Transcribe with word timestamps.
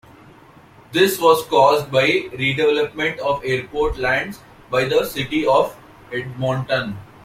This 0.93 1.19
was 1.21 1.45
caused 1.45 1.91
by 1.91 2.07
redevelopment 2.31 3.19
of 3.19 3.45
airport 3.45 3.99
lands 3.99 4.39
by 4.71 4.85
the 4.85 5.05
City 5.05 5.45
of 5.45 5.77
Edmonton. 6.11 6.97